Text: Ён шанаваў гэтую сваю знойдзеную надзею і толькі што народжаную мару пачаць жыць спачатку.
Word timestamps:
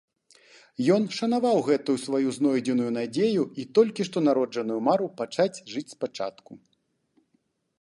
Ён 0.93 1.03
шанаваў 1.17 1.57
гэтую 1.67 1.95
сваю 2.05 2.29
знойдзеную 2.37 2.87
надзею 2.97 3.43
і 3.65 3.67
толькі 3.79 4.01
што 4.09 4.17
народжаную 4.29 4.79
мару 4.89 5.07
пачаць 5.21 5.63
жыць 5.75 5.89
спачатку. 5.95 6.51